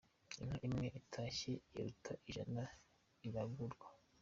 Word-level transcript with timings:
Inka 0.41 0.57
imwe 0.67 0.87
itashye 0.99 1.51
iruta 1.73 2.11
ijana 2.29 2.63
riragurwa. 3.21 3.87